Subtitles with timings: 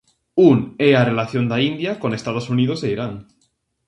[0.51, 0.57] Un
[0.87, 3.13] é a relación da India con Estados Unidos e Irán.